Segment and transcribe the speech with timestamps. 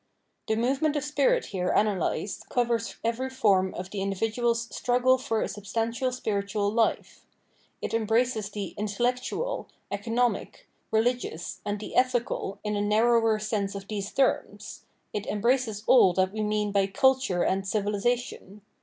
[0.47, 5.43] The movement of spirit here analysed covers every form of the in dividual's "struggle for
[5.43, 7.23] a substantial spiritual life."
[7.83, 14.11] It embraces the" intellectual,"" economic,"" religious," and the" ethical" in the narrower sense of these
[14.11, 18.61] terms; it embraces all that we mean by" culture" and" civilisation."